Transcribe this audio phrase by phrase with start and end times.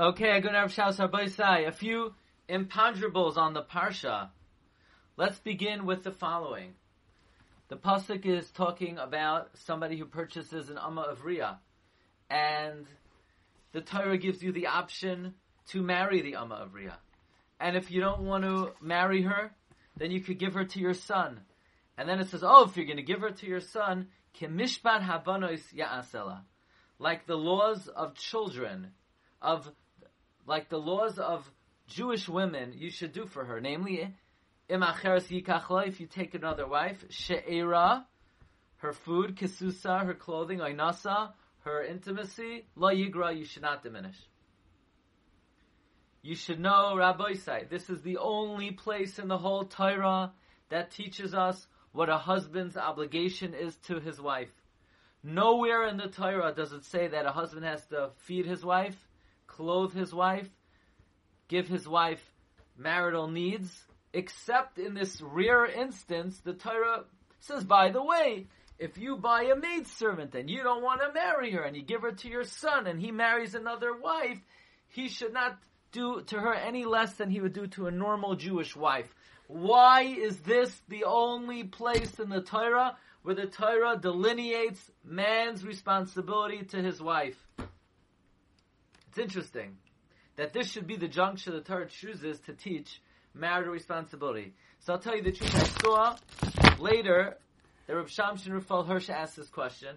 [0.00, 1.68] Okay, I go Rav Shaus Harbaisai.
[1.68, 2.14] A few
[2.48, 4.30] imponderables on the parsha.
[5.18, 6.72] Let's begin with the following.
[7.68, 11.58] The pasuk is talking about somebody who purchases an amah ivriyah,
[12.30, 12.86] and
[13.72, 15.34] the Torah gives you the option
[15.68, 16.96] to marry the amah ivriyah.
[17.60, 19.52] And if you don't want to marry her,
[19.98, 21.40] then you could give her to your son.
[21.98, 24.06] And then it says, oh, if you're going to give her to your son,
[24.40, 26.40] ya'asela.
[26.98, 28.92] Like the laws of children,
[29.42, 29.70] of,
[30.46, 31.50] like the laws of
[31.86, 33.60] Jewish women, you should do for her.
[33.60, 34.14] Namely,
[34.68, 38.06] if you take another wife, she'era,
[38.76, 41.32] her food, kisusa, her clothing, oinasa,
[41.64, 44.16] her intimacy, lo yigra, you should not diminish.
[46.22, 47.34] You should know, Rabbi
[47.68, 50.32] this is the only place in the whole Torah
[50.68, 54.52] that teaches us what a husband's obligation is to his wife.
[55.22, 58.96] Nowhere in the Torah does it say that a husband has to feed his wife,
[59.60, 60.48] clothe his wife,
[61.48, 62.24] give his wife
[62.78, 63.84] marital needs,
[64.14, 67.04] except in this rare instance, the Torah
[67.40, 68.46] says, by the way,
[68.78, 72.00] if you buy a maidservant and you don't want to marry her and you give
[72.00, 74.40] her to your son and he marries another wife,
[74.88, 75.58] he should not
[75.92, 79.14] do to her any less than he would do to a normal Jewish wife.
[79.46, 86.62] Why is this the only place in the Torah where the Torah delineates man's responsibility
[86.70, 87.36] to his wife?
[89.10, 89.76] It's interesting
[90.36, 93.02] that this should be the juncture the Torah chooses to teach
[93.34, 94.54] marital responsibility.
[94.78, 95.52] So I'll tell you the truth.
[95.52, 96.16] I saw
[96.78, 97.36] later
[97.88, 99.96] that Rav Shamshon Rafael Hirsch asked this question,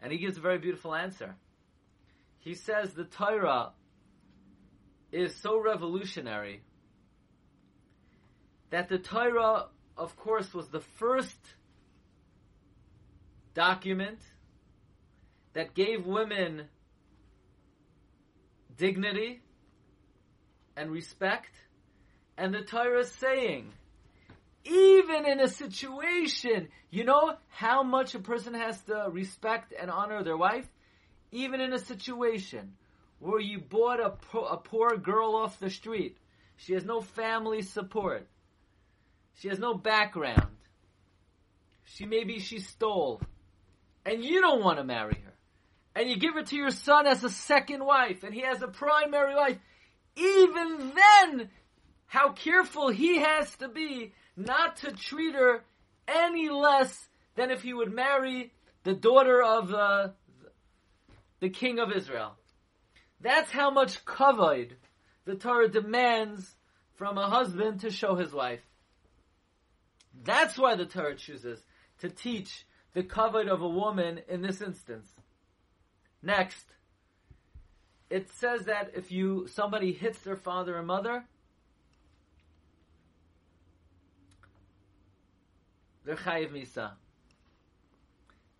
[0.00, 1.36] and he gives a very beautiful answer.
[2.40, 3.70] He says the Torah
[5.12, 6.62] is so revolutionary
[8.70, 11.38] that the Torah, of course, was the first
[13.54, 14.18] document
[15.52, 16.64] that gave women
[18.82, 19.40] dignity
[20.76, 21.54] and respect.
[22.36, 23.72] And the Torah is saying,
[24.64, 30.24] even in a situation, you know how much a person has to respect and honor
[30.24, 30.66] their wife?
[31.30, 32.72] Even in a situation
[33.20, 36.16] where you bought a, a poor girl off the street.
[36.56, 38.26] She has no family support.
[39.38, 40.56] She has no background.
[41.84, 43.20] She maybe she stole.
[44.04, 45.31] And you don't want to marry her.
[45.94, 48.68] And you give her to your son as a second wife, and he has a
[48.68, 49.58] primary wife.
[50.16, 51.50] Even then,
[52.06, 55.64] how careful he has to be not to treat her
[56.08, 58.52] any less than if he would marry
[58.84, 60.08] the daughter of uh,
[61.40, 62.36] the king of Israel.
[63.20, 64.72] That's how much kavod
[65.24, 66.54] the Torah demands
[66.96, 68.60] from a husband to show his wife.
[70.24, 71.60] That's why the Torah chooses
[72.00, 75.08] to teach the kavod of a woman in this instance.
[76.22, 76.64] Next,
[78.08, 81.24] it says that if you somebody hits their father or mother,
[86.04, 86.92] they're chayiv misa.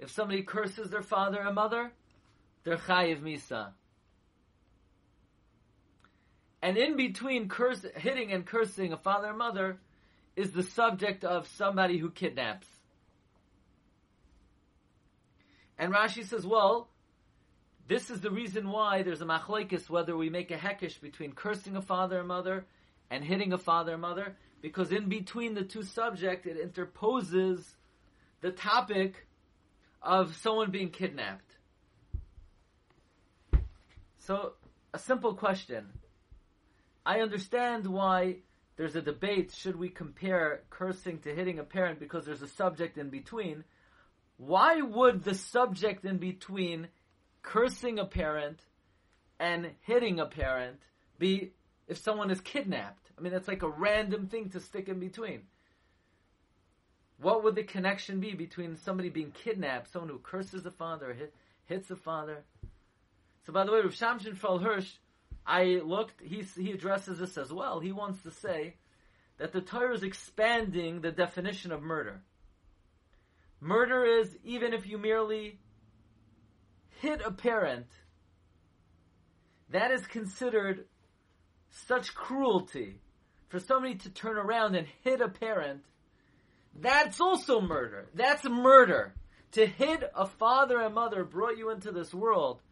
[0.01, 1.93] If somebody curses their father or mother,
[2.65, 3.73] they're chayiv misa.
[6.61, 9.79] And in between curse, hitting and cursing a father and mother
[10.37, 12.67] is the subject of somebody who kidnaps.
[15.77, 16.89] And Rashi says, well,
[17.89, 21.77] this is the reason why there's a machlokes whether we make a hekesh between cursing
[21.77, 22.65] a father and mother
[23.11, 27.77] and hitting a father and mother, because in between the two subjects it interposes
[28.41, 29.27] the topic
[30.01, 31.57] of someone being kidnapped.
[34.19, 34.53] So,
[34.95, 35.87] a simple question.
[37.05, 38.37] I understand why
[38.77, 42.97] there's a debate should we compare cursing to hitting a parent because there's a subject
[42.99, 43.65] in between.
[44.37, 46.89] Why would the subject in between
[47.43, 48.61] cursing a parent
[49.39, 50.81] and hitting a parent
[51.19, 51.53] be
[51.89, 53.11] if someone is kidnapped?
[53.17, 55.43] I mean, that's like a random thing to stick in between.
[57.19, 61.35] What would the connection be between somebody being kidnapped, someone who curses the father, hit,
[61.67, 62.43] hits the father?
[63.47, 64.91] So, by the way, Rav Shamshon Fal Hirsch
[65.47, 67.81] I looked, he, he addresses this as well.
[67.81, 68.75] He wants to say
[69.39, 72.23] that the Torah is expanding the definition of murder.
[73.61, 75.59] Murder is even if you merely
[77.03, 77.87] hit a parent,
[79.71, 80.85] that is considered
[81.89, 83.01] such cruelty.
[83.49, 85.85] For somebody to turn around and hit a parent,
[86.81, 88.09] that's also murder.
[88.15, 89.15] That's murder.
[89.53, 92.63] To hit a father and mother brought you into this world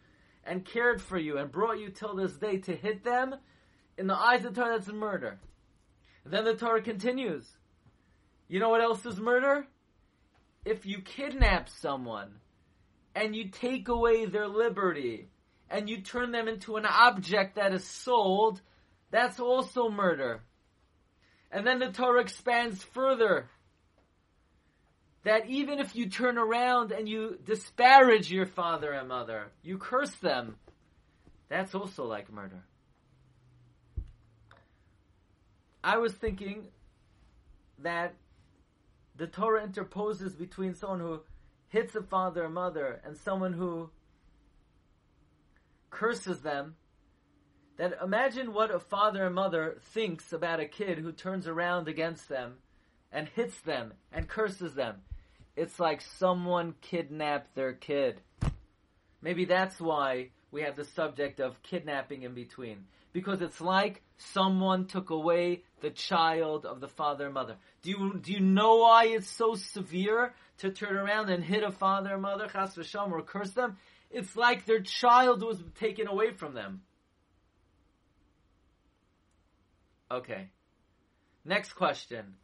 [0.42, 3.34] and cared for you and brought you till this day to hit them,
[3.98, 5.38] in the eyes of the Torah, that's murder.
[6.24, 7.46] And then the Torah continues.
[8.48, 9.66] You know what else is murder?
[10.64, 12.36] If you kidnap someone
[13.14, 15.28] and you take away their liberty
[15.68, 18.60] and you turn them into an object that is sold,
[19.10, 20.42] that's also murder.
[21.52, 23.48] And then the Torah expands further
[25.24, 30.14] that even if you turn around and you disparage your father and mother, you curse
[30.16, 30.56] them,
[31.48, 32.64] that's also like murder.
[35.82, 36.68] I was thinking
[37.80, 38.14] that
[39.16, 41.20] the Torah interposes between someone who
[41.70, 43.90] hits a father or mother and someone who
[45.88, 46.76] curses them.
[47.78, 52.28] That imagine what a father and mother thinks about a kid who turns around against
[52.28, 52.56] them
[53.10, 54.96] and hits them and curses them.
[55.56, 58.20] It's like someone kidnapped their kid.
[59.22, 62.84] Maybe that's why we have the subject of kidnapping in between.
[63.12, 67.56] Because it's like someone took away the child of the father and mother.
[67.82, 71.70] Do you, do you know why it's so severe to turn around and hit a
[71.70, 73.76] father mother, chas v'sham, or curse them?
[74.10, 76.82] It's like their child was taken away from them.
[80.10, 80.48] Okay.
[81.44, 82.34] Next question.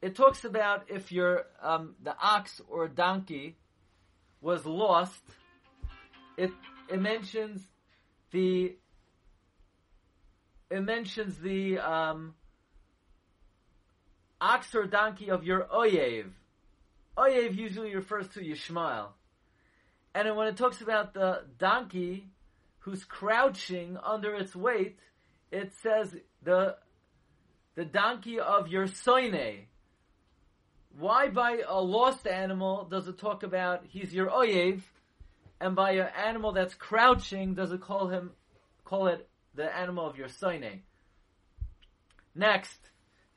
[0.00, 3.56] It talks about if your um, the ox or donkey
[4.40, 5.22] was lost.
[6.36, 6.50] It
[6.88, 7.62] it mentions
[8.30, 8.76] the
[10.70, 12.34] it mentions the um,
[14.40, 16.30] ox or donkey of your oyev.
[17.16, 19.08] Oyev usually refers to Yishmael.
[20.14, 22.28] And when it talks about the donkey
[22.80, 24.98] who's crouching under its weight,
[25.50, 26.76] it says the
[27.74, 29.64] the donkey of your soine.
[30.98, 34.82] Why by a lost animal does it talk about he's your oyev,
[35.60, 38.32] and by an animal that's crouching does it call him
[38.84, 40.80] call it the animal of your soine?
[42.34, 42.78] Next,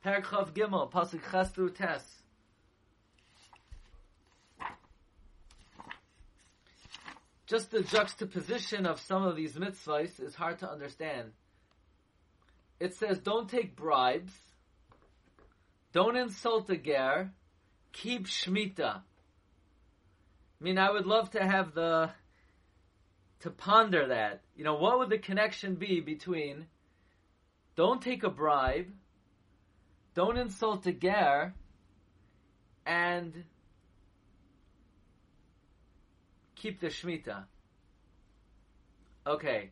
[0.03, 2.24] Paragraph Gimel, Pasuk Ches Tes.
[7.47, 11.31] Just the juxtaposition of some of these mitzvahs is hard to understand.
[12.79, 14.33] It says, don't take bribes,
[15.93, 17.31] don't insult a ger,
[17.93, 18.97] keep shmita.
[18.97, 22.09] I mean, I would love to have the,
[23.41, 24.41] to ponder that.
[24.55, 26.65] You know, what would the connection be between
[27.75, 28.87] don't take a bribe,
[30.15, 31.53] don't insult a ger,
[32.85, 33.43] and
[36.65, 37.43] keep the Shemitah.
[39.27, 39.69] Okay.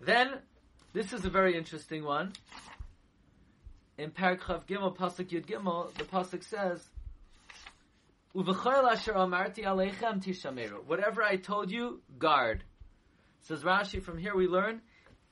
[0.00, 0.30] Then,
[0.92, 2.34] this is a very interesting one.
[3.98, 6.80] In Paragraph Gimel, Pasuk Yud Gimel, the Pasuk says,
[10.86, 12.62] Whatever I told you, guard.
[13.40, 14.82] Says Rashi, from here we learn,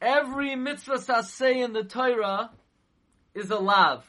[0.01, 2.51] every mitzvas aseh in the Torah
[3.35, 4.05] is a lav.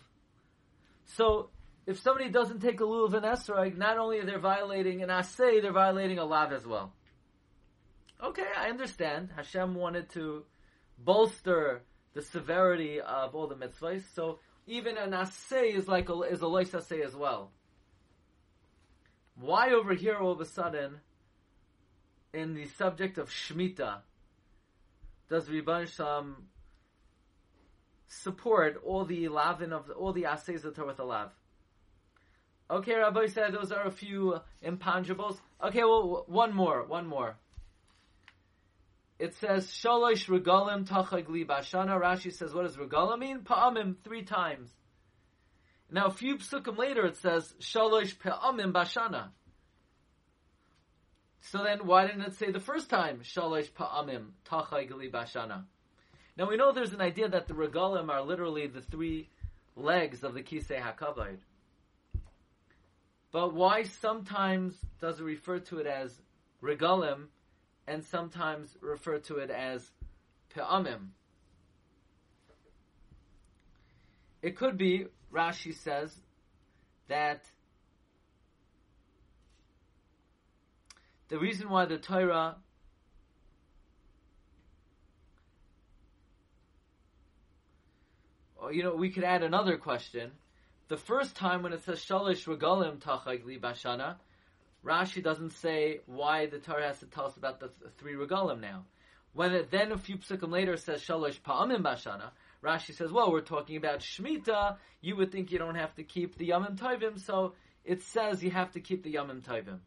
[1.18, 1.50] So,
[1.88, 5.62] if somebody doesn't take a lulav and esrog, not only are they violating an asay,
[5.62, 6.94] they're violating a lav as well.
[8.24, 9.30] Okay, I understand.
[9.36, 10.46] Hashem wanted to
[10.98, 11.84] bolster
[12.14, 16.48] the severity of all the mitzvahs, so even an asay is like a, is a
[16.48, 17.52] lois asay as well.
[19.40, 21.02] Why over here all of a sudden,
[22.34, 24.00] in the subject of shmita,
[25.30, 26.48] does Ribban Sham
[28.08, 31.32] support all the lavin of all the assays of Torah with a lav?
[32.70, 35.38] Okay, Rabbi said those are a few uh, impondables.
[35.64, 37.38] Okay, well, one more, one more.
[39.20, 42.00] It says shalosh regalim tachagli bashana.
[42.02, 43.40] Rashi says, what does regalim mean?
[43.42, 44.70] Pa'amim three times.
[45.92, 49.30] Now, a few psukim later, it says shalosh pa'amim bashana.
[51.42, 55.66] So then, why didn't it say the first time shalosh pa'amim tachagli bashana?
[56.38, 59.30] Now we know there's an idea that the regalim are literally the three
[59.76, 61.38] legs of the kisei hakavod.
[63.36, 66.22] But why sometimes does it refer to it as
[66.64, 67.26] regalim
[67.86, 69.92] and sometimes refer to it as
[70.56, 71.08] pe'amim?
[74.42, 76.16] It could be, Rashi says,
[77.10, 77.44] that
[81.28, 82.56] the reason why the Torah
[88.72, 90.32] you know, we could add another question
[90.88, 94.16] the first time when it says shalish regalim tachagli bashana,
[94.86, 98.60] Rashi doesn't say why the Torah has to tell us about the th- three regalim
[98.60, 98.86] now.
[99.34, 102.30] When it then a few psukim later says shalish pa'amim bashana,
[102.64, 104.78] Rashi says, well, we're talking about shmita.
[105.02, 108.52] You would think you don't have to keep the yamim tovim, so it says you
[108.52, 109.80] have to keep the yamim tovim.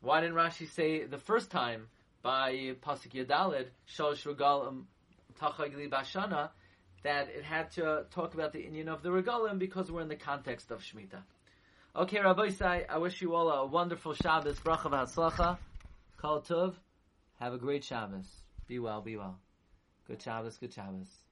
[0.00, 1.88] Why didn't Rashi say the first time
[2.22, 4.84] by pasuk yud daled shalish regalim
[5.40, 6.50] tachagli bashana?
[7.04, 10.08] That it had to uh, talk about the inyan of the regalim because we're in
[10.08, 11.22] the context of Shemitah.
[11.94, 15.58] Okay, Rabbi Isai, I wish you all a wonderful Shabbos, bracha v'hatzlacha,
[16.20, 16.74] kol tov,
[17.38, 18.26] Have a great Shabbos.
[18.66, 19.38] Be well, be well.
[20.08, 21.23] Good Shabbos, good Shabbos.